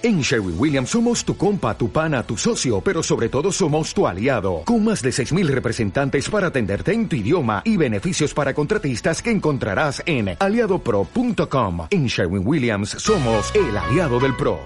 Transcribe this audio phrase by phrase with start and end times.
[0.00, 4.06] En Sherwin Williams somos tu compa, tu pana, tu socio, pero sobre todo somos tu
[4.06, 9.20] aliado, con más de 6.000 representantes para atenderte en tu idioma y beneficios para contratistas
[9.20, 11.88] que encontrarás en aliadopro.com.
[11.90, 14.60] En Sherwin Williams somos el aliado del PRO.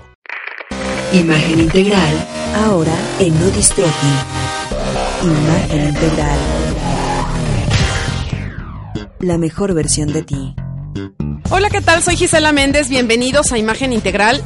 [1.15, 2.29] Imagen integral,
[2.67, 4.07] ahora en Nodistrofi.
[5.23, 6.39] Imagen integral.
[9.21, 10.55] La mejor versión de ti.
[11.49, 12.03] Hola, ¿qué tal?
[12.03, 12.91] Soy Gisela Méndez.
[12.91, 14.43] Bienvenidos a Imagen Integral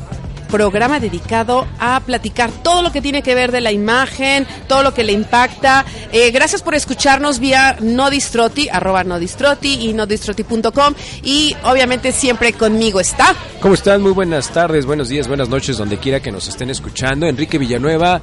[0.47, 4.95] programa dedicado a platicar todo lo que tiene que ver de la imagen, todo lo
[4.95, 5.85] que le impacta.
[6.13, 13.35] Eh, gracias por escucharnos vía Nodistroti, arroba Nodistroti y nodistroti.com y obviamente siempre conmigo está.
[13.61, 14.03] ¿Cómo están?
[14.03, 17.27] Muy buenas tardes, buenos días, buenas noches, donde quiera que nos estén escuchando.
[17.27, 18.21] Enrique Villanueva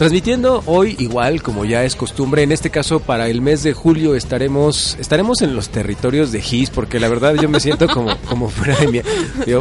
[0.00, 4.14] Transmitiendo hoy igual como ya es costumbre, en este caso para el mes de julio
[4.14, 8.48] estaremos estaremos en los territorios de Gis porque la verdad yo me siento como como
[8.48, 9.02] fuera de mi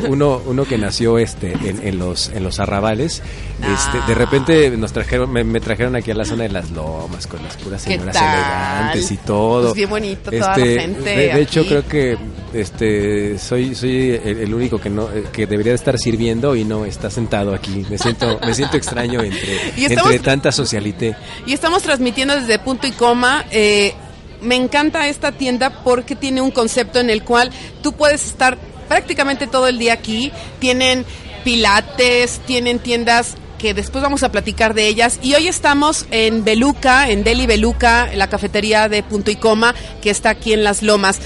[0.07, 3.21] uno uno que nació este en, los en los arrabales,
[3.59, 7.43] este de repente nos trajeron me, trajeron aquí a la zona de las lomas con
[7.43, 9.63] las puras señoras elegantes y todo.
[9.63, 11.01] Pues bien bonito toda la este, gente.
[11.01, 12.17] De, hecho creo que
[12.53, 17.53] este soy soy el, único que no que debería estar sirviendo y no está sentado
[17.53, 17.85] aquí.
[17.89, 21.15] Me siento me siento extraño entre entre tanta socialité.
[21.47, 23.45] Y estamos transmitiendo desde punto y coma.
[23.49, 23.95] Eh,
[24.43, 27.49] me encanta esta tienda porque tiene un concepto en el cual
[27.81, 28.55] tú puedes estar
[28.87, 30.31] prácticamente todo el día aquí.
[30.59, 31.03] Tienen
[31.43, 35.17] pilates, tienen tiendas que después vamos a platicar de ellas.
[35.23, 40.11] Y hoy estamos en Beluca, en Deli Beluca, la cafetería de Punto y Coma, que
[40.11, 41.19] está aquí en Las Lomas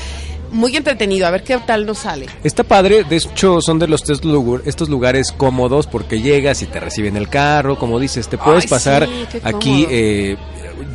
[0.54, 1.28] muy entretenido.
[1.28, 2.28] A ver qué tal nos sale.
[2.44, 3.04] Está padre.
[3.04, 4.04] De hecho, son de los
[4.66, 7.78] estos lugares cómodos porque llegas y te reciben el carro.
[7.78, 9.08] Como dices, te puedes pasar
[9.44, 10.38] aquí eh,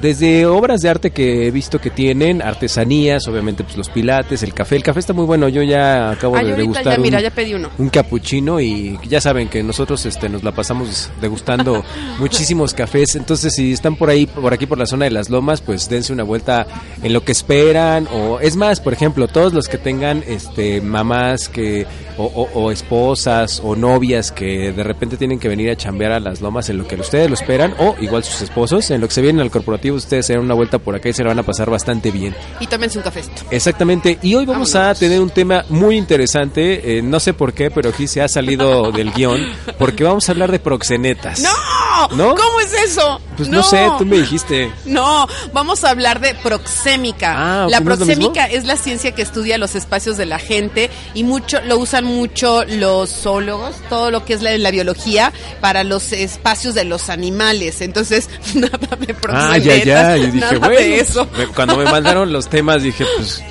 [0.01, 4.55] desde obras de arte que he visto que tienen, artesanías, obviamente pues los pilates, el
[4.55, 4.77] café.
[4.77, 5.49] El café está muy bueno.
[5.49, 7.71] Yo ya acabo de degustar ya, mira, ya pedí uno.
[7.79, 11.85] un capuchino y ya saben que nosotros este nos la pasamos degustando
[12.19, 13.17] muchísimos cafés.
[13.17, 16.13] Entonces, si están por ahí por aquí por la zona de las Lomas, pues dense
[16.13, 16.67] una vuelta
[17.03, 21.49] en lo que esperan o es más, por ejemplo, todos los que tengan este mamás
[21.49, 21.87] que
[22.21, 26.69] o, esposas o novias que de repente tienen que venir a chambear a las Lomas
[26.69, 29.41] en lo que ustedes lo esperan o igual sus esposos en lo que se vienen
[29.41, 31.71] al corporativo ustedes se dan una vuelta por acá y se la van a pasar
[31.71, 32.35] bastante bien.
[32.61, 33.23] Y tómense un café.
[33.51, 34.19] Exactamente.
[34.23, 36.99] Y hoy vamos a tener un tema muy interesante.
[36.99, 39.41] Eh, no sé por qué, pero aquí se ha salido del guion.
[39.79, 41.41] Porque vamos a hablar de proxenetas.
[41.43, 42.17] ¡No!
[42.17, 42.35] ¿No?
[42.35, 43.21] ¿Cómo es eso?
[43.39, 44.71] Pues no, sé, tú me dijiste.
[44.85, 47.35] No, vamos a hablar de proxémica.
[47.37, 51.61] Ah, la proxémica es, la ciencia que estudia los espacios de la gente y mucho
[51.63, 56.75] lo usan mucho los zoólogos, todo lo que es la, la biología para los espacios
[56.75, 57.81] de los animales.
[57.81, 59.53] Entonces, nada de proxémica.
[59.53, 60.17] Ah, ya, ya.
[60.17, 61.29] Yo dije, bueno, eso.
[61.55, 63.43] cuando me mandaron los temas dije, pues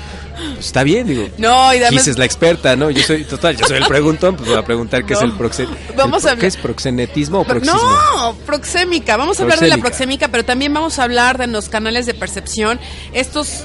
[0.58, 1.28] está bien, digo.
[1.38, 2.06] No, y además...
[2.06, 2.90] es la experta, ¿no?
[2.90, 5.92] Yo soy, total, yo soy el preguntón, pues voy a preguntar qué es el proxenetismo.
[5.96, 6.36] Vamos a...
[6.36, 7.78] ¿Qué es proxenetismo o proxismo?
[7.78, 9.16] No, proxémica.
[9.16, 12.14] Vamos a hablar de la proxémica, pero también vamos a hablar de los canales de
[12.14, 12.78] percepción.
[13.12, 13.64] Estos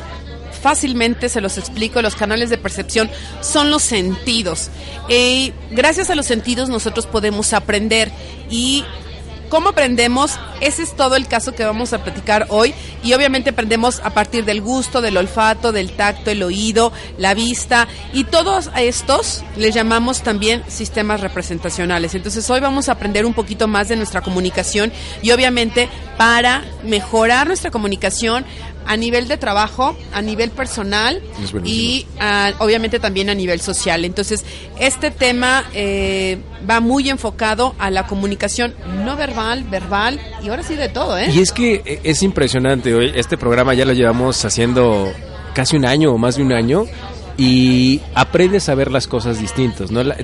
[0.63, 3.11] fácilmente se los explico, los canales de percepción
[3.41, 4.69] son los sentidos.
[5.09, 8.11] Y gracias a los sentidos nosotros podemos aprender
[8.49, 8.85] y
[9.53, 10.39] ¿Cómo aprendemos?
[10.61, 12.73] Ese es todo el caso que vamos a platicar hoy.
[13.03, 17.87] Y obviamente aprendemos a partir del gusto, del olfato, del tacto, el oído, la vista.
[18.13, 22.15] Y todos estos les llamamos también sistemas representacionales.
[22.15, 24.91] Entonces hoy vamos a aprender un poquito más de nuestra comunicación
[25.21, 25.87] y obviamente
[26.17, 28.45] para mejorar nuestra comunicación
[28.85, 31.21] a nivel de trabajo, a nivel personal
[31.63, 34.05] y ah, obviamente también a nivel social.
[34.05, 34.43] Entonces,
[34.79, 36.39] este tema eh,
[36.69, 38.73] va muy enfocado a la comunicación
[39.03, 41.17] no verbal, verbal y ahora sí de todo.
[41.17, 41.29] ¿eh?
[41.31, 45.11] Y es que eh, es impresionante, hoy este programa ya lo llevamos haciendo
[45.53, 46.85] casi un año o más de un año
[47.37, 50.03] y aprendes a ver las cosas distintas, ¿no?
[50.03, 50.15] La,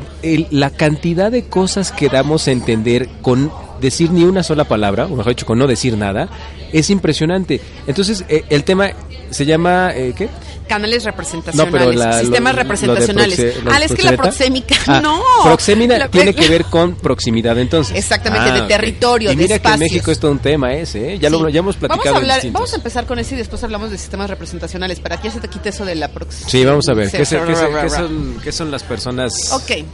[0.51, 5.15] la, cantidad de cosas que damos a entender con decir ni una sola palabra, o
[5.15, 6.29] mejor dicho, con no decir nada,
[6.73, 7.59] es impresionante.
[7.87, 8.89] Entonces, eh, el tema
[9.29, 10.29] se llama, eh, ¿qué?
[10.69, 13.55] Canales representacionales, sistemas representacionales.
[13.69, 15.21] ah, es que la proxémica, ah, no.
[15.43, 17.97] Proxémica tiene que ver con proximidad entonces.
[17.97, 21.19] Exactamente, de ah, territorio, y mira que en México es todo un tema ese, ¿eh?
[21.19, 22.13] ya lo ya hemos platicado.
[22.13, 25.17] Vamos a, hablar, vamos a empezar con ese y después hablamos de sistemas representacionales para
[25.17, 26.49] que ya se te quite eso de la proximidad.
[26.49, 29.33] Sí, vamos a ver, ¿qué, son, ¿qué, son, las personas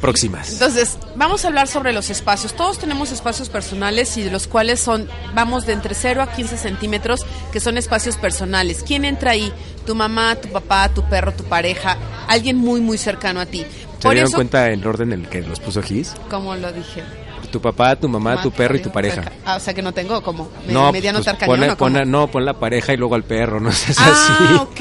[0.02, 0.52] próximas?
[0.52, 2.54] Entonces, vamos a hablar sobre los espacios.
[2.54, 6.58] Todos tenemos espacios personales y de los cuales son, vamos de entre 0 a 15
[6.58, 8.84] centímetros, que son espacios personales.
[8.86, 9.54] ¿Quién entra ahí?
[9.86, 11.98] Tu mamá, tu papá tu perro, tu pareja,
[12.28, 13.66] alguien muy, muy cercano a ti.
[14.00, 16.14] ¿Se dieron cuenta el orden en el que los puso Gis?
[16.30, 17.04] ¿Cómo lo dije?
[17.52, 19.32] Tu papá, tu mamá, tu perro y tu pareja.
[19.46, 22.94] Ah, o sea que no tengo como no, mediano pues, pon, no, pon la pareja
[22.94, 24.54] y luego al perro, no es ah, así.
[24.60, 24.80] Ok.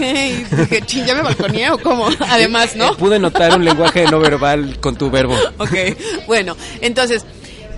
[0.59, 2.09] Dije, ching, ya me balconeé o cómo.
[2.29, 2.97] Además, ¿no?
[2.97, 5.37] Pude notar un lenguaje no verbal con tu verbo.
[5.59, 7.25] Ok, bueno, entonces,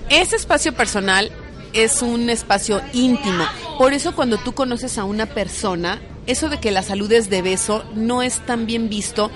[0.09, 1.31] Ese espacio personal
[1.77, 3.45] es un espacio íntimo.
[3.77, 7.83] Por eso cuando tú conoces a una persona, eso de que la saludes de beso
[7.95, 9.29] no es tan bien visto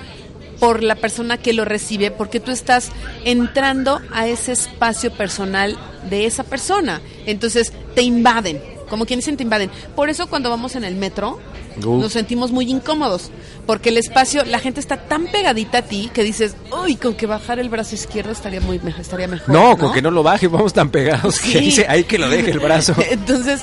[0.59, 2.91] por la persona que lo recibe, porque tú estás
[3.25, 5.77] entrando a ese espacio personal
[6.09, 7.01] de esa persona.
[7.25, 9.71] Entonces te invaden, como quien dicen te invaden.
[9.95, 11.39] Por eso cuando vamos en el metro
[11.77, 13.31] nos sentimos muy incómodos,
[13.65, 17.25] porque el espacio, la gente está tan pegadita a ti que dices, uy, con que
[17.25, 19.50] bajar el brazo izquierdo estaría muy estaría mejor.
[19.50, 22.51] No, con que no lo baje, vamos tan pegados que dice, hay que lo deje
[22.51, 22.95] el brazo.
[23.09, 23.62] Entonces,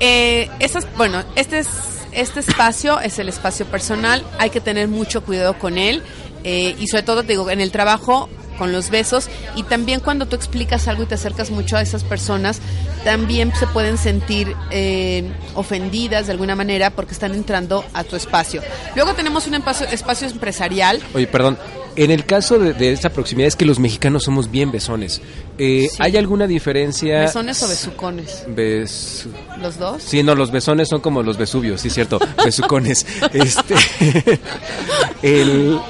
[0.00, 1.68] eh, esas, bueno, este es
[2.12, 6.02] este espacio es el espacio personal, hay que tener mucho cuidado con él
[6.44, 10.26] eh, y sobre todo, te digo, en el trabajo con los besos y también cuando
[10.26, 12.60] tú explicas algo y te acercas mucho a esas personas,
[13.04, 18.62] también se pueden sentir eh, ofendidas de alguna manera porque están entrando a tu espacio.
[18.94, 21.00] Luego tenemos un espacio, empresarial.
[21.14, 21.58] Oye, perdón,
[21.96, 25.20] en el caso de, esta proximidad es que los mexicanos somos bien besones.
[25.58, 27.20] Eh, ¿Hay alguna diferencia?
[27.20, 28.44] ¿Besones o besucones?
[29.60, 30.02] ¿Los dos?
[30.02, 33.06] Sí, no, los besones son como los besubios, sí, cierto, besucones.
[33.32, 33.74] este,
[35.22, 35.80] el,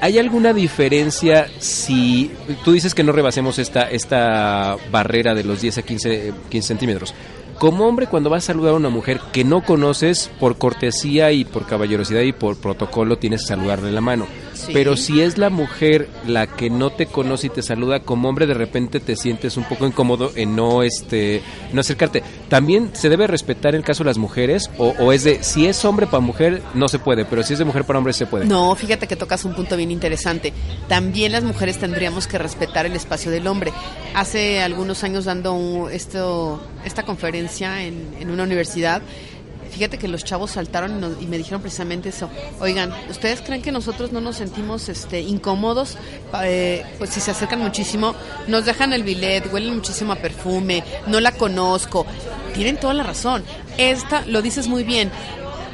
[0.00, 2.30] ¿Hay alguna diferencia si
[2.62, 7.14] tú dices que no rebasemos esta, esta barrera de los 10 a 15, 15 centímetros?
[7.62, 11.44] Como hombre, cuando vas a saludar a una mujer que no conoces, por cortesía y
[11.44, 14.26] por caballerosidad y por protocolo, tienes que saludarle la mano.
[14.72, 18.46] Pero si es la mujer la que no te conoce y te saluda como hombre,
[18.46, 21.42] de repente te sientes un poco incómodo en no este
[21.72, 22.22] no acercarte.
[22.48, 26.06] También se debe respetar el caso de las mujeres o, es de si es hombre
[26.06, 28.44] para mujer no se puede, pero si es de mujer para hombre se puede.
[28.44, 30.52] No, fíjate que tocas un punto bien interesante.
[30.88, 33.72] También las mujeres tendríamos que respetar el espacio del hombre.
[34.14, 39.02] Hace algunos años dando esto esta conferencia en, en una universidad
[39.72, 42.28] fíjate que los chavos saltaron y, me dijeron precisamente eso.
[42.60, 45.96] Oigan, ¿ustedes creen que nosotros no nos sentimos este, incómodos?
[46.44, 48.14] Eh, pues si se acercan muchísimo,
[48.46, 52.06] nos dejan el billet, huelen muchísimo a perfume, no la conozco.
[52.54, 53.42] Tienen toda la razón.
[53.78, 55.10] Esta, lo dices muy bien,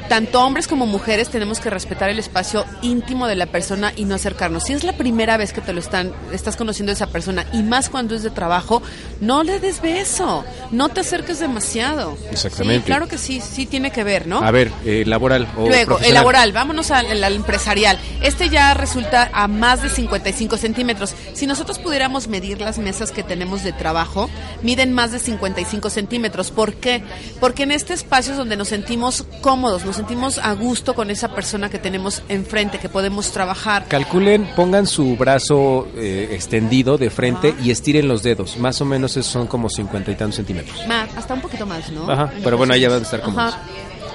[0.09, 4.15] tanto hombres como mujeres tenemos que respetar el espacio íntimo de la persona y no
[4.15, 4.63] acercarnos.
[4.63, 7.61] Si es la primera vez que te lo están, estás conociendo a esa persona y
[7.61, 8.81] más cuando es de trabajo,
[9.21, 12.17] no le des beso, no te acerques demasiado.
[12.31, 12.85] Exactamente.
[12.85, 14.39] claro que sí, sí tiene que ver, ¿no?
[14.39, 17.99] A ver, eh, laboral o Luego, el laboral, vámonos al, al, empresarial.
[18.21, 21.13] Este ya resulta a más de 55 centímetros.
[21.33, 24.27] Si nosotros pudiéramos medir las mesas que tenemos de trabajo,
[24.63, 26.49] miden más de 55 centímetros.
[26.49, 27.03] ¿Por qué?
[27.39, 31.27] Porque en este espacio es donde nos sentimos cómodos, nos sentimos a gusto con esa
[31.27, 33.85] persona que tenemos enfrente, que podemos trabajar.
[33.89, 38.55] Calculen, pongan su brazo eh, extendido de frente y estiren los dedos.
[38.57, 40.87] Más o menos son como cincuenta y tantos centímetros.
[40.87, 42.09] Más, hasta un poquito más, ¿no?
[42.09, 43.57] Ajá, pero bueno, ahí ya van a estar cómodos.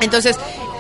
[0.00, 0.38] Entonces,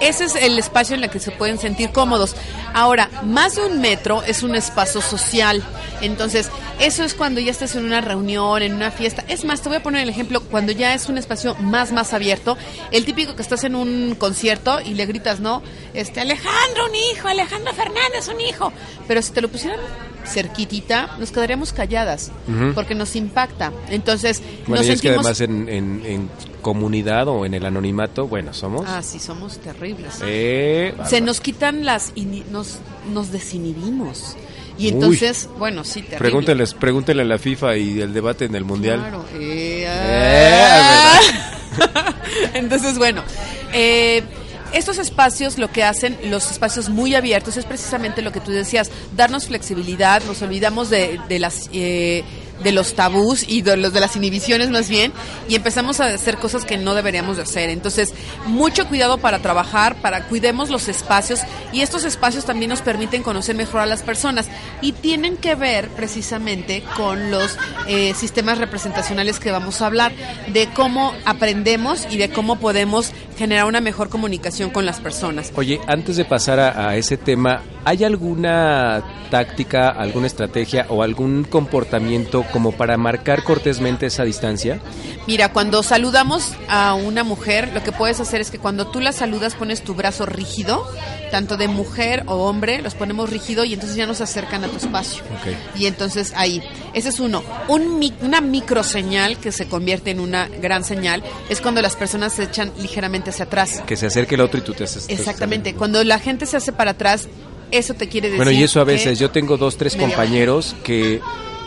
[0.08, 2.36] ese es el espacio en el que se pueden sentir cómodos.
[2.72, 5.62] Ahora, más de un metro es un espacio social.
[6.00, 9.24] Entonces, eso es cuando ya estás en una reunión, en una fiesta.
[9.28, 12.12] Es más, te voy a poner el ejemplo, cuando ya es un espacio más, más
[12.12, 12.56] abierto.
[12.90, 15.62] El típico que estás en un concierto y le gritas, ¿no?
[15.94, 18.72] Este, Alejandro, un hijo, Alejandro Fernández, un hijo.
[19.06, 19.80] Pero si te lo pusieran
[20.26, 22.32] cerquitita, nos quedaríamos calladas,
[22.74, 23.72] porque nos impacta.
[23.88, 26.30] Entonces, bueno, nos y es que además en,
[26.62, 28.86] comunidad o en el anonimato, bueno, somos...
[28.88, 30.20] Ah, sí, somos terribles.
[30.24, 32.12] Eh, Se nos quitan las...
[32.14, 32.78] y nos,
[33.12, 34.34] nos desinhibimos.
[34.78, 36.18] Y entonces, bueno, sí, terrible.
[36.18, 38.98] Pregúnteles, pregúntenle a la FIFA y el debate en el Mundial.
[38.98, 39.24] Claro.
[39.34, 41.20] Eh, ah.
[42.54, 43.22] entonces, bueno,
[43.72, 44.22] eh,
[44.74, 48.90] estos espacios lo que hacen, los espacios muy abiertos, es precisamente lo que tú decías,
[49.16, 51.70] darnos flexibilidad, nos olvidamos de, de las...
[51.72, 52.24] Eh,
[52.62, 55.12] de los tabús y de los de las inhibiciones más bien
[55.48, 57.70] y empezamos a hacer cosas que no deberíamos de hacer.
[57.70, 58.12] Entonces,
[58.46, 61.40] mucho cuidado para trabajar, para cuidemos los espacios
[61.72, 64.46] y estos espacios también nos permiten conocer mejor a las personas
[64.80, 70.12] y tienen que ver precisamente con los eh, sistemas representacionales que vamos a hablar,
[70.48, 75.52] de cómo aprendemos y de cómo podemos generar una mejor comunicación con las personas.
[75.56, 82.42] Oye, antes de pasar a ese tema, ¿Hay alguna táctica, alguna estrategia o algún comportamiento
[82.50, 84.80] como para marcar cortésmente esa distancia?
[85.26, 89.12] Mira, cuando saludamos a una mujer, lo que puedes hacer es que cuando tú la
[89.12, 90.86] saludas pones tu brazo rígido,
[91.30, 94.78] tanto de mujer o hombre, los ponemos rígido y entonces ya nos acercan a tu
[94.78, 95.22] espacio.
[95.76, 96.62] Y entonces ahí,
[96.94, 97.42] ese es uno.
[97.68, 102.32] Un, una micro señal que se convierte en una gran señal es cuando las personas
[102.32, 103.82] se echan ligeramente hacia atrás.
[103.86, 105.06] Que se acerque el otro y tú te haces.
[105.08, 105.74] Exactamente.
[105.74, 107.28] Cuando la gente se hace para atrás,
[107.70, 108.44] eso te quiere decir.
[108.44, 111.20] Bueno, y eso a veces, yo tengo dos, tres compañeros que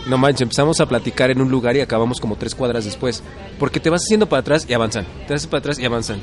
[0.06, 3.22] no manches, empezamos a platicar en un lugar y acabamos como tres cuadras después.
[3.58, 5.06] Porque te vas haciendo para atrás y avanzan.
[5.26, 6.20] Te vas para atrás y avanzan.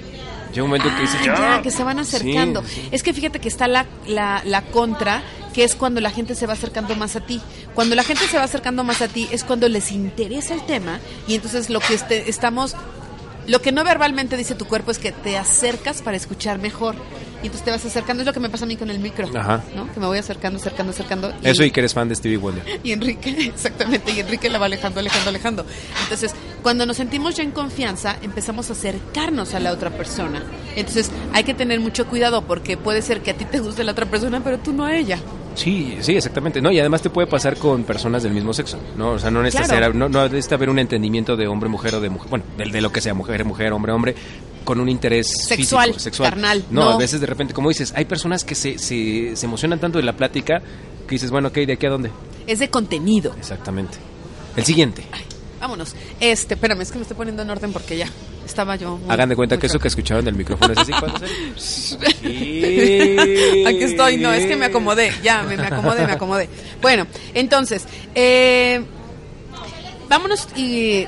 [0.52, 2.64] Llega un momento que dices, ah, ya, que se van acercando.
[2.92, 5.22] Es que fíjate que está la, la, la contra,
[5.54, 7.42] que es cuando la gente se va acercando más a ti.
[7.74, 11.00] Cuando la gente se va acercando más a ti es cuando les interesa el tema
[11.28, 12.76] y entonces lo que este, estamos
[13.48, 16.96] lo que no verbalmente dice tu cuerpo es que te acercas para escuchar mejor.
[17.44, 18.22] Y entonces te vas acercando.
[18.22, 19.30] Es lo que me pasa a mí con el micro.
[19.36, 19.64] Ajá.
[19.76, 19.92] ¿no?
[19.94, 21.34] Que me voy acercando, acercando, acercando.
[21.44, 22.64] Eso y que eres fan de Stevie Wonder.
[22.84, 24.12] Y Enrique, exactamente.
[24.12, 25.66] Y Enrique la va alejando, alejando, alejando.
[26.04, 26.34] Entonces,
[26.64, 30.44] cuando nos sentimos ya en confianza, empezamos a acercarnos a la otra persona.
[30.76, 33.92] Entonces, hay que tener mucho cuidado porque puede ser que a ti te guste la
[33.92, 35.20] otra persona, pero tú no a ella.
[35.56, 36.62] Sí, sí, exactamente.
[36.62, 39.12] No, y además te puede pasar con personas del mismo sexo, ¿no?
[39.12, 42.10] O sea, no necesita no, no necesita haber un entendimiento de hombre mujer o de
[42.10, 44.16] mujer, bueno, de, de lo que sea, mujer mujer, hombre hombre,
[44.64, 46.30] con un interés sexual, físico, sexual.
[46.32, 46.64] carnal.
[46.70, 49.98] No, a veces de repente, como dices, hay personas que se, se, se emocionan tanto
[49.98, 50.62] de la plática
[51.08, 52.12] que dices, bueno, ok, ¿de aquí a dónde?
[52.48, 53.34] Es de contenido.
[53.38, 53.98] Exactamente.
[54.56, 55.04] El siguiente.
[55.60, 55.96] vámonos.
[56.20, 58.08] Este, espérame, es que me estoy poniendo en orden porque ya
[58.46, 59.00] estaba yo.
[59.08, 60.94] Hagan de cuenta que eso que escucharon del micrófono es así.
[63.66, 66.50] Aquí estoy, no, es que me acomodé, ya, me, me acomodé, me acomodé.
[66.82, 68.84] Bueno, entonces, eh,
[70.10, 71.08] vámonos y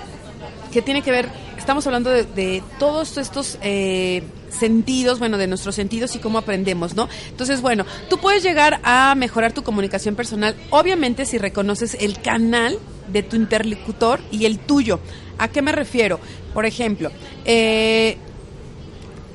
[0.71, 5.75] que tiene que ver, estamos hablando de, de todos estos eh, sentidos, bueno, de nuestros
[5.75, 7.09] sentidos y cómo aprendemos, ¿no?
[7.29, 12.77] Entonces, bueno, tú puedes llegar a mejorar tu comunicación personal, obviamente si reconoces el canal
[13.11, 14.99] de tu interlocutor y el tuyo.
[15.37, 16.19] ¿A qué me refiero?
[16.53, 17.11] Por ejemplo,
[17.45, 18.17] eh,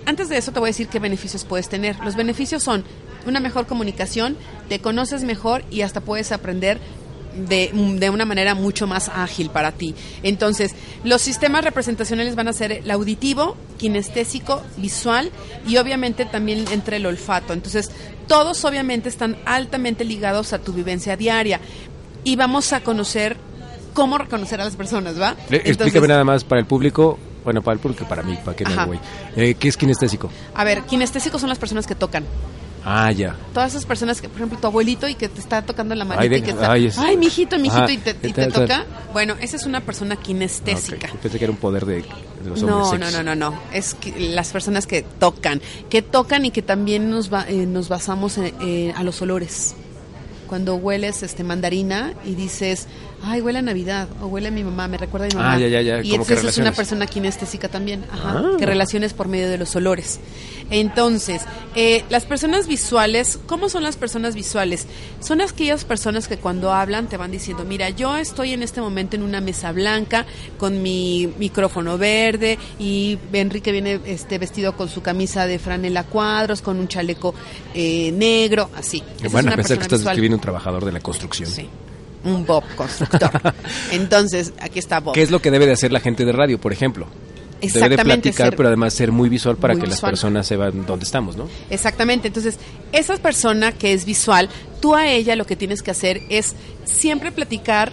[0.07, 1.97] antes de eso te voy a decir qué beneficios puedes tener.
[2.01, 2.85] Los beneficios son
[3.27, 4.37] una mejor comunicación,
[4.69, 6.81] te conoces mejor y hasta puedes aprender
[7.35, 9.95] de, de, una manera mucho más ágil para ti.
[10.23, 10.75] Entonces,
[11.05, 15.31] los sistemas representacionales van a ser el auditivo, kinestésico, visual
[15.67, 17.53] y obviamente también entre el olfato.
[17.53, 17.91] Entonces,
[18.27, 21.61] todos obviamente están altamente ligados a tu vivencia diaria
[22.25, 23.37] y vamos a conocer
[23.95, 25.31] cómo reconocer a las personas, ¿va?
[25.31, 27.19] Entonces, Explícame nada más para el público.
[27.45, 29.01] Bueno, para el público, para mí, para que me güey.
[29.35, 30.31] Eh, ¿Qué es kinestésico?
[30.55, 32.25] A ver, kinestésicos son las personas que tocan.
[32.85, 33.37] Ah, ya.
[33.55, 36.35] Todas esas personas que, por ejemplo, tu abuelito y que te está tocando la manita
[36.35, 36.99] ay, y que está, ay, es...
[36.99, 38.85] ay mijito, mijito, Ajá, y te, y te toca.
[39.13, 41.07] Bueno, esa es una persona kinestésica.
[41.07, 41.19] Okay.
[41.23, 42.05] Pensé que era un poder de, de
[42.51, 43.01] los no, hombres.
[43.01, 45.61] No, no, no, no, es que las personas que tocan,
[45.91, 49.75] que tocan y que también nos, va, eh, nos basamos en, eh, a los olores.
[50.49, 52.87] Cuando hueles este mandarina y dices,
[53.25, 55.53] ay, huele a Navidad, o huele a mi mamá, me recuerda a mi mamá.
[55.55, 56.03] Ah, ya, ya, ya.
[56.03, 58.57] Y entonces es una persona kinestésica también, ajá, ah.
[58.59, 60.21] que relaciones por medio de los olores.
[60.71, 61.43] Entonces,
[61.75, 64.87] eh, las personas visuales, ¿cómo son las personas visuales?
[65.21, 69.17] Son aquellas personas que cuando hablan te van diciendo, mira, yo estoy en este momento
[69.17, 70.25] en una mesa blanca
[70.59, 76.63] con mi micrófono verde y Enrique viene este vestido con su camisa de franela cuadros,
[76.63, 77.35] con un chaleco
[77.75, 79.03] eh, negro, así.
[79.19, 80.15] Esa bueno, es pensar que estás visual.
[80.15, 81.51] describiendo un trabajador de la construcción.
[81.51, 81.69] Sí
[82.25, 83.31] un Bob constructor.
[83.93, 85.15] Entonces, aquí está Bob.
[85.15, 87.07] ¿Qué es lo que debe de hacer la gente de radio, por ejemplo?
[87.61, 90.11] Debe de platicar, ser, pero además ser muy visual para muy que visual.
[90.13, 91.49] las personas sepan dónde estamos, ¿no?
[91.71, 92.27] Exactamente.
[92.27, 92.59] Entonces,
[92.91, 94.49] esa persona que es visual,
[94.81, 97.93] tú a ella lo que tienes que hacer es siempre platicar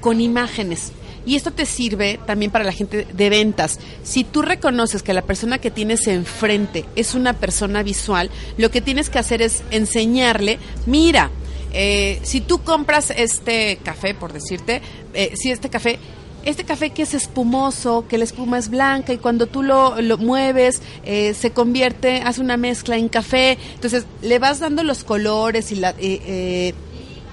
[0.00, 0.92] con imágenes.
[1.26, 3.78] Y esto te sirve también para la gente de ventas.
[4.02, 8.80] Si tú reconoces que la persona que tienes enfrente es una persona visual, lo que
[8.80, 11.30] tienes que hacer es enseñarle, mira,
[11.72, 14.82] eh, si tú compras este café, por decirte,
[15.14, 15.98] eh, si este café,
[16.44, 20.18] este café que es espumoso, que la espuma es blanca y cuando tú lo, lo
[20.18, 25.70] mueves eh, se convierte, hace una mezcla en café, entonces le vas dando los colores
[25.72, 26.74] y la, eh,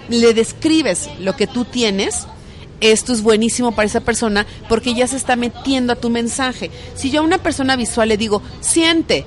[0.10, 2.28] le describes lo que tú tienes.
[2.80, 6.70] Esto es buenísimo para esa persona porque ya se está metiendo a tu mensaje.
[6.94, 9.26] Si yo a una persona visual le digo, siente,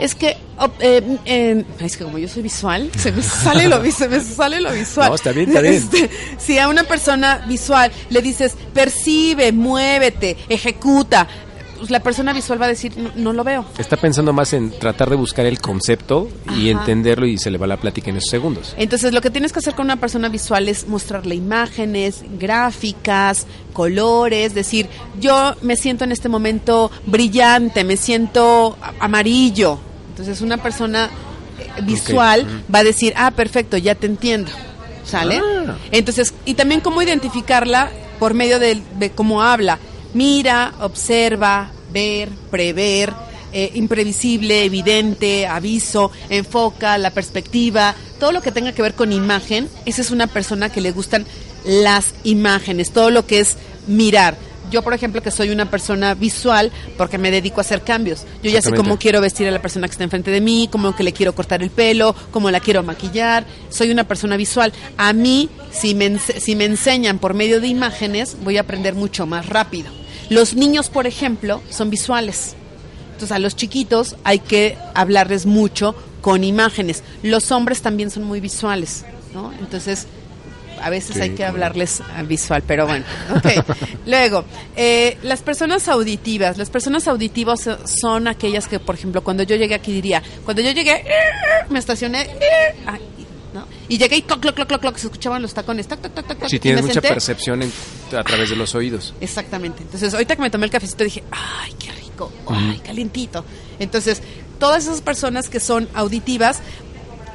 [0.00, 0.36] es que
[0.80, 4.60] eh, eh, es que como yo soy visual, se me sale lo, se me sale
[4.60, 5.10] lo visual.
[5.10, 5.74] No, está bien, está bien.
[5.74, 11.28] Este, si a una persona visual le dices, percibe, muévete, ejecuta,
[11.80, 13.64] pues la persona visual va a decir, no, no, lo veo.
[13.78, 16.80] Está pensando más en tratar de buscar el concepto y Ajá.
[16.80, 18.74] entenderlo y se le va la plática en esos segundos.
[18.76, 24.54] Entonces, lo que tienes que hacer con una persona visual es mostrarle imágenes, gráficas, colores,
[24.54, 24.88] decir,
[25.20, 29.78] yo me siento en este momento brillante, me siento amarillo,
[30.20, 31.10] entonces una persona
[31.82, 32.64] visual okay.
[32.72, 34.50] va a decir, ah, perfecto, ya te entiendo.
[35.04, 35.40] ¿Sale?
[35.42, 35.76] Ah.
[35.90, 39.78] Entonces, y también cómo identificarla por medio de, de cómo habla.
[40.12, 43.12] Mira, observa, ver, prever,
[43.52, 49.68] eh, imprevisible, evidente, aviso, enfoca, la perspectiva, todo lo que tenga que ver con imagen,
[49.86, 51.26] esa es una persona que le gustan
[51.64, 54.36] las imágenes, todo lo que es mirar
[54.70, 58.24] yo, por ejemplo, que soy una persona visual porque me dedico a hacer cambios.
[58.42, 60.94] Yo ya sé cómo quiero vestir a la persona que está enfrente de mí, cómo
[60.94, 63.44] que le quiero cortar el pelo, cómo la quiero maquillar.
[63.68, 64.72] Soy una persona visual.
[64.96, 69.26] A mí, si me, si me enseñan por medio de imágenes, voy a aprender mucho
[69.26, 69.90] más rápido.
[70.28, 72.54] Los niños, por ejemplo, son visuales.
[73.12, 77.02] Entonces, a los chiquitos hay que hablarles mucho con imágenes.
[77.22, 79.52] Los hombres también son muy visuales, ¿no?
[79.58, 80.06] Entonces,
[80.82, 83.04] a veces hay que hablarles visual, pero bueno.
[84.06, 84.44] Luego,
[84.76, 86.58] eh, las personas auditivas.
[86.58, 90.70] Las personas auditivas son aquellas que, por ejemplo, cuando yo llegué aquí diría, cuando yo
[90.70, 91.04] llegué,
[91.68, 92.28] me estacioné,
[93.54, 93.66] ¿no?
[93.88, 95.86] Y llegué y cloc, cloc, cloc, cloc, se escuchaban los tacones.
[95.88, 97.62] Toc, toc, toc, sí, tienes mucha percepción
[98.16, 99.14] a través de los oídos.
[99.20, 99.82] Exactamente.
[99.82, 103.44] Entonces, ahorita que me tomé el cafecito dije, ay, qué rico, ay, calientito.
[103.78, 104.22] Entonces,
[104.58, 106.60] todas esas personas que son auditivas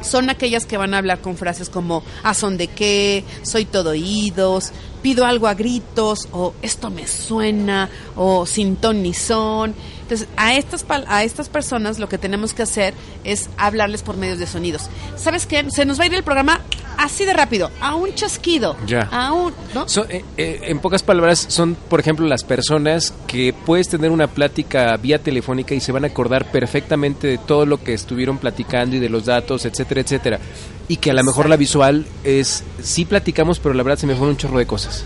[0.06, 3.24] son aquellas que van a hablar con frases como ¿a son de qué?
[3.44, 4.72] Soy todo oídos,
[5.02, 9.76] pido algo a gritos, o esto me suena, o sin ton ni son.
[10.02, 12.94] Entonces, a estas, a estas personas lo que tenemos que hacer
[13.24, 14.90] es hablarles por medios de sonidos.
[15.16, 15.70] ¿Sabes qué?
[15.72, 16.62] Se nos va a ir el programa
[17.06, 18.76] así de rápido, a un chasquido.
[18.86, 19.04] Ya.
[19.12, 19.86] A un, ¿no?
[20.10, 24.96] Eh, eh, en pocas palabras, son, por ejemplo, las personas que puedes tener una plática
[24.98, 29.00] vía telefónica y se van a acordar perfectamente de todo lo que estuvieron platicando y
[29.00, 30.40] de los datos, etcétera, etcétera.
[30.88, 34.16] Y que a lo mejor la visual es, sí platicamos, pero la verdad se me
[34.16, 35.06] fue un chorro de cosas.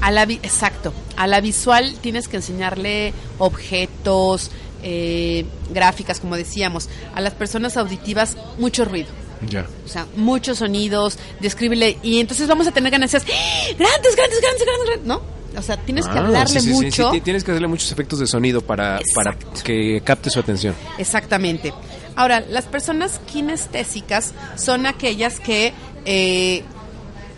[0.00, 0.92] A la exacto.
[1.16, 4.50] A la visual tienes que enseñarle objetos,
[4.82, 6.88] eh, gráficas, como decíamos.
[7.14, 9.08] A las personas auditivas, mucho ruido.
[9.46, 9.66] Ya.
[9.84, 11.98] O sea, muchos sonidos, descríbele.
[12.02, 13.66] Y entonces vamos a tener decir, ¡Ah!
[13.78, 15.38] grandes, grandes, grandes, grandes, ¿no?
[15.56, 17.10] O sea, tienes que ah, hablarle mucho.
[17.22, 20.74] tienes que hacerle muchos efectos de sonido para, para que capte su atención.
[20.98, 21.72] Exactamente.
[22.16, 25.72] Ahora, las personas kinestésicas son aquellas que
[26.04, 26.62] eh,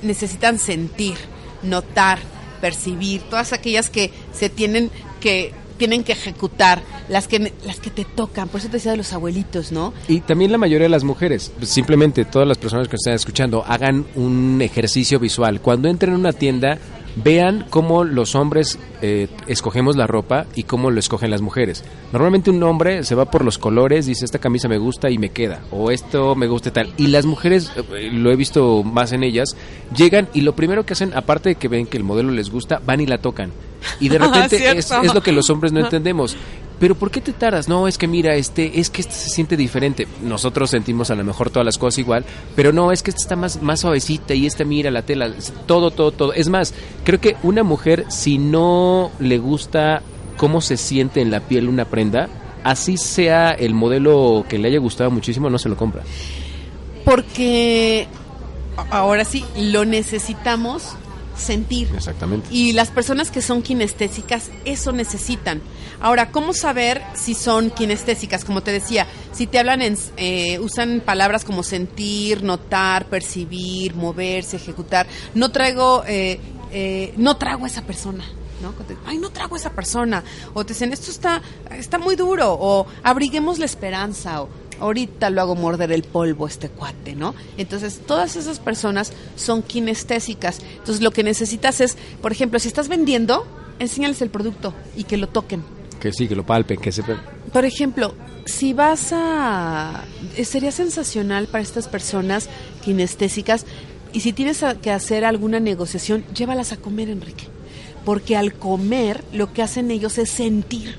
[0.03, 1.17] necesitan sentir,
[1.63, 2.19] notar,
[2.61, 4.91] percibir, todas aquellas que se tienen
[5.21, 8.99] que tienen que ejecutar, las que las que te tocan, por eso te decía de
[8.99, 9.95] los abuelitos, ¿no?
[10.09, 14.05] Y también la mayoría de las mujeres, simplemente todas las personas que están escuchando, hagan
[14.15, 15.63] un ejercicio visual.
[15.63, 16.77] Cuando entren en una tienda,
[17.17, 21.85] vean cómo los hombres eh, escogemos la ropa y cómo lo escogen las mujeres.
[22.13, 25.31] Normalmente un hombre se va por los colores, dice esta camisa me gusta y me
[25.31, 26.93] queda, o esto me gusta y tal.
[26.97, 29.57] Y las mujeres, eh, lo he visto más en ellas,
[29.97, 32.81] llegan y lo primero que hacen, aparte de que ven que el modelo les gusta,
[32.85, 33.53] van y la tocan.
[33.99, 36.37] Y de repente es, es, lo que los hombres no entendemos
[36.81, 37.69] pero ¿por qué te tardas?
[37.69, 40.09] No, es que mira, este, es que este se siente diferente.
[40.23, 42.25] Nosotros sentimos a lo mejor todas las cosas igual,
[42.57, 45.31] pero no, es que esta está más, más suavecita y esta mira la tela,
[45.67, 46.33] todo, todo, todo.
[46.33, 46.73] Es más,
[47.05, 50.01] creo que una mujer, si no le gusta
[50.39, 52.31] cómo se siente en la piel una prenda,
[52.65, 56.03] así sea el modelo que le haya gustado muchísimo, no se lo compra.
[57.05, 58.09] Porque
[58.91, 60.97] ahora sí, lo necesitamos
[61.41, 61.89] sentir.
[61.95, 62.49] Exactamente.
[62.51, 65.61] Y las personas que son kinestésicas, eso necesitan.
[66.01, 68.45] Ahora, ¿cómo saber si son kinestésicas?
[68.45, 74.57] Como te decía, si te hablan en, eh, usan palabras como sentir, notar, percibir, moverse,
[74.57, 75.07] ejecutar.
[75.35, 76.41] No traigo, eh,
[76.73, 78.25] eh, no trago a esa persona.
[78.63, 78.75] ¿no?
[79.07, 80.23] Ay, no trago a esa persona.
[80.55, 82.57] O te dicen, esto está, está muy duro.
[82.59, 84.43] O abriguemos la esperanza.
[84.43, 84.49] O
[84.81, 87.35] ahorita lo hago morder el polvo este cuate, ¿no?
[87.57, 90.61] Entonces, todas esas personas son kinestésicas.
[90.79, 93.47] Entonces, lo que necesitas es, por ejemplo, si estás vendiendo,
[93.79, 95.63] enséñales el producto y que lo toquen
[96.01, 97.03] que sí, que lo palpen, que se...
[97.53, 98.15] Por ejemplo,
[98.47, 100.05] si vas a...
[100.37, 102.49] Eh, sería sensacional para estas personas
[102.83, 103.67] kinestésicas
[104.13, 107.45] y si tienes que hacer alguna negociación, llévalas a comer, Enrique.
[108.05, 110.99] Porque al comer lo que hacen ellos es sentir.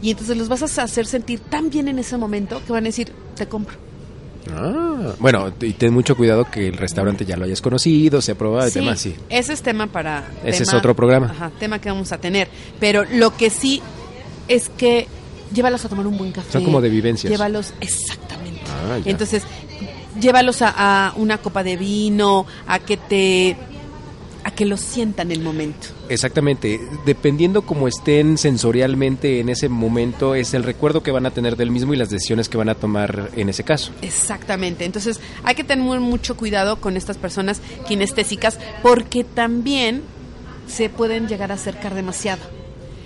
[0.00, 2.88] Y entonces los vas a hacer sentir tan bien en ese momento que van a
[2.88, 3.76] decir, te compro.
[4.54, 8.34] Ah, bueno, y ten mucho cuidado que el restaurante ya lo hayas conocido, se ha
[8.34, 9.14] probado y demás, sí.
[9.28, 10.30] Ese es tema para...
[10.44, 11.26] Ese es otro programa.
[11.26, 12.48] Ajá, tema que vamos a tener.
[12.80, 13.82] Pero lo que sí
[14.46, 15.06] es que
[15.52, 16.52] llévalos a tomar un buen café.
[16.52, 17.30] Son como de vivencias.
[17.30, 18.62] Llévalos, exactamente.
[18.66, 19.42] Ah, Entonces,
[20.20, 23.56] llévalos a, una copa de vino, a que te
[24.48, 25.88] a que lo sientan el momento.
[26.08, 31.56] Exactamente, dependiendo cómo estén sensorialmente en ese momento, es el recuerdo que van a tener
[31.56, 33.92] del mismo y las decisiones que van a tomar en ese caso.
[34.00, 40.02] Exactamente, entonces hay que tener mucho cuidado con estas personas kinestésicas porque también
[40.66, 42.42] se pueden llegar a acercar demasiado.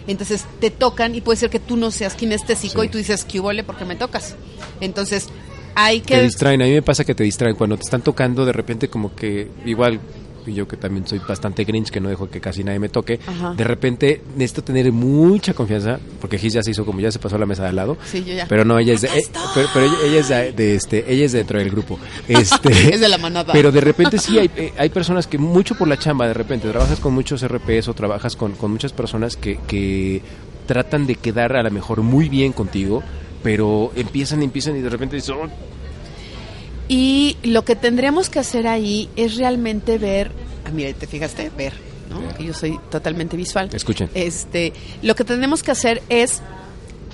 [0.06, 3.40] Entonces te tocan y puede ser que tú no seas kinestésico y tú dices, ¿qué
[3.40, 4.36] huele porque me tocas?
[4.80, 5.28] Entonces
[5.74, 6.16] hay que...
[6.16, 7.56] Te distraen, a mí me pasa que te distraen.
[7.56, 10.00] Cuando te están tocando, de repente como que igual
[10.46, 13.18] y yo que también soy bastante grinch, que no dejo que casi nadie me toque,
[13.56, 17.36] de repente necesito tener mucha confianza, porque Gis ya se hizo como ya se pasó
[17.36, 17.96] a la mesa de al lado.
[18.04, 18.46] Sí, yo ya.
[18.48, 21.70] Pero no, ella es de, eh, pero, ella, es de, este, ella es dentro del
[21.70, 21.98] grupo.
[22.28, 23.52] Este, es de la manada.
[23.52, 26.68] Pero de repente sí hay, eh, hay personas que mucho por la chamba, de repente
[26.68, 30.22] trabajas con muchos RPs o trabajas con, con muchas personas que, que
[30.66, 33.02] tratan de quedar a lo mejor muy bien contigo,
[33.42, 35.71] pero empiezan, empiezan y de repente dicen, oh".
[36.88, 40.30] Y lo que tendríamos que hacer ahí es realmente ver,
[40.64, 41.72] ah, mira, te fijaste, ver,
[42.10, 42.36] ¿no?
[42.36, 43.70] Que yo soy totalmente visual.
[43.72, 44.10] Escuchen.
[44.14, 46.42] Este, lo que tenemos que hacer es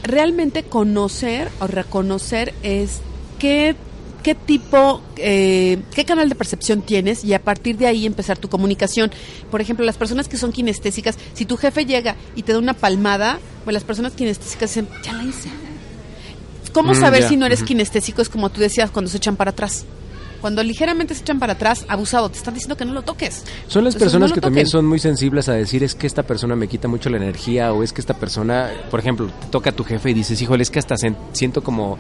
[0.03, 3.01] realmente conocer o reconocer es
[3.39, 3.77] qué
[4.23, 8.49] qué tipo, eh, qué canal de percepción tienes y a partir de ahí empezar tu
[8.49, 9.11] comunicación.
[9.51, 12.75] Por ejemplo, las personas que son kinestésicas, si tu jefe llega y te da una
[12.75, 15.49] palmada, pues las personas kinestésicas dicen, ya la hice.
[16.79, 18.23] ¿Cómo mm, saber si no eres kinestésico?
[18.23, 19.85] Es como tú decías, cuando se echan para atrás.
[20.41, 23.45] Cuando ligeramente se echan para atrás, abusado, te están diciendo que no lo toques.
[23.67, 26.69] Son las personas que también son muy sensibles a decir es que esta persona me
[26.69, 29.83] quita mucho la energía o es que esta persona, por ejemplo, te toca a tu
[29.83, 30.95] jefe y dices, híjole, es que hasta
[31.33, 31.99] siento como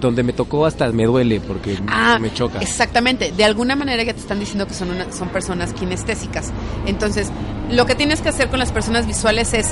[0.00, 2.58] donde me tocó hasta me duele porque ah, me choca.
[2.60, 6.50] Exactamente, de alguna manera ya te están diciendo que son, son personas kinestésicas.
[6.86, 7.28] Entonces,
[7.70, 9.70] lo que tienes que hacer con las personas visuales es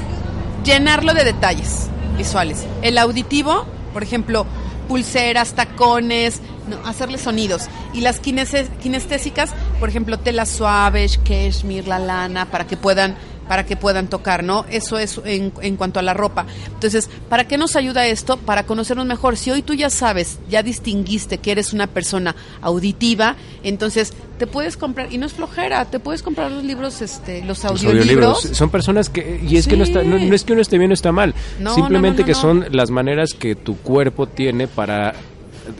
[0.64, 2.66] llenarlo de detalles visuales.
[2.82, 4.46] El auditivo por ejemplo,
[4.88, 6.40] pulseras, tacones,
[6.84, 7.68] hacerle sonidos.
[7.92, 13.16] Y las kinestésicas, por ejemplo, telas suaves, cashmere, la lana, para que puedan
[13.50, 14.64] para que puedan tocar, ¿no?
[14.70, 16.46] Eso es en, en, cuanto a la ropa.
[16.72, 18.36] Entonces, ¿para qué nos ayuda esto?
[18.36, 19.36] Para conocernos mejor.
[19.36, 23.34] Si hoy tú ya sabes, ya distinguiste que eres una persona auditiva,
[23.64, 27.64] entonces te puedes comprar, y no es flojera, te puedes comprar los libros, este, los
[27.64, 28.40] audiolibros.
[28.52, 30.94] Son personas que, y es que no, está, no, es que uno esté bien o
[30.94, 31.34] está mal,
[31.74, 35.16] simplemente que son las maneras que tu cuerpo tiene para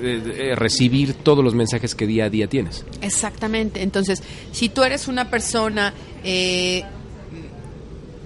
[0.03, 2.85] eh, recibir todos los mensajes que día a día tienes.
[3.01, 3.81] Exactamente.
[3.85, 6.83] Entonces, si tú eres una persona eh,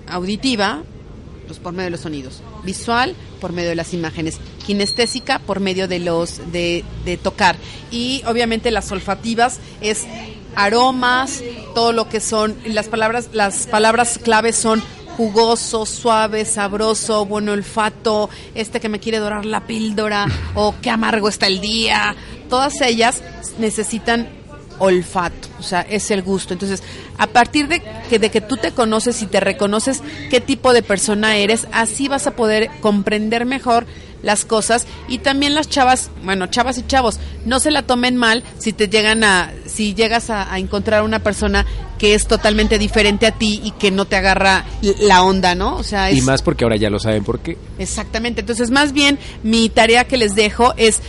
[0.09, 0.83] auditiva,
[1.47, 5.89] pues por medio de los sonidos, visual por medio de las imágenes, kinestésica por medio
[5.89, 7.57] de los de, de tocar.
[7.91, 10.07] Y obviamente las olfativas es
[10.57, 11.43] aromas,
[11.75, 14.83] todo lo que son las palabras las palabras claves son
[15.17, 21.29] jugoso, suave, sabroso, buen olfato, este que me quiere dorar la píldora o qué amargo
[21.29, 22.17] está el día.
[22.49, 23.23] Todas ellas
[23.59, 24.29] necesitan
[24.79, 26.53] olfato, o sea, es el gusto.
[26.53, 26.83] Entonces,
[27.19, 30.83] a partir de que, de que tú te conoces y te reconoces qué tipo de
[30.83, 33.87] persona eres, así vas a poder comprender mejor
[34.25, 38.43] las cosas y también las chavas, bueno, chavas y chavos, no se la tomen mal
[38.59, 41.67] si te llegan a, si llegas a, encontrar una persona
[41.99, 44.65] que es totalmente diferente a ti y que no te agarra
[45.01, 45.77] la onda, ¿no?
[45.77, 47.59] O sea, y más porque ahora ya lo saben por qué.
[47.79, 48.41] Exactamente.
[48.41, 51.01] Entonces, más bien mi tarea que les dejo es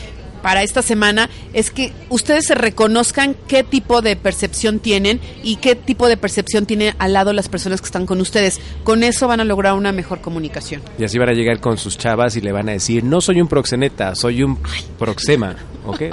[0.45, 5.73] para esta semana es que ustedes se reconozcan qué tipo de percepción tienen y qué
[5.73, 8.60] tipo de percepción tienen al lado las personas que están con ustedes.
[8.84, 10.84] Con eso van a lograr una mejor comunicación.
[10.99, 13.41] Y así van a llegar con sus chavas y le van a decir, no soy
[13.41, 14.60] un proxeneta, soy un
[14.99, 15.55] proxema.
[15.86, 16.01] ¿ok?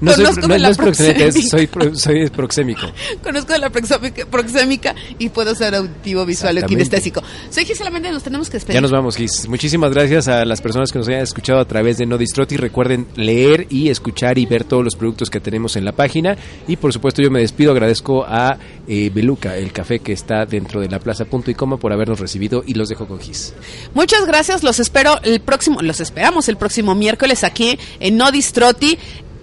[0.00, 2.82] No, soy, es proxeneta, soy, soy proxémico.
[3.20, 7.20] Conozco de la proxémica y puedo ser auditivo, visual o kinestésico.
[7.50, 8.74] Soy Gisela Méndez, nos tenemos que despedir.
[8.74, 9.48] Ya nos vamos, Gis.
[9.48, 12.56] Muchísimas gracias a las personas que nos hayan escuchado a través de No Distroti.
[12.56, 16.36] Recuerden leer y escuchar y ver todos los productos que tenemos en la página.
[16.66, 20.80] Y por supuesto yo me despido, agradezco a eh, Beluca, el café que está dentro
[20.80, 23.54] de la plaza punto y coma por habernos recibido y los dejo con Gis.
[23.94, 28.98] Muchas gracias, los espero el próximo, los esperamos el próximo miércoles aquí en No Distroti.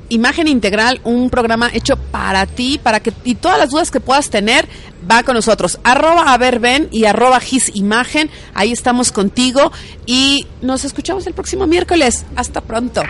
[0.10, 4.30] Imagen Integral, un programa hecho para ti, para que y todas las dudas que puedas
[4.30, 4.66] tener,
[5.10, 5.80] va con nosotros.
[5.84, 6.62] Arroba a ver
[6.92, 9.72] y arroba his imagen, ahí estamos contigo
[10.06, 12.26] y nos escuchamos el próximo miércoles.
[12.36, 13.02] Hasta pronto.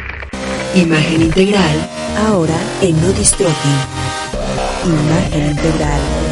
[0.78, 1.90] Imagen Integral,
[2.28, 3.12] ahora en No
[4.86, 6.27] Imagen Integral.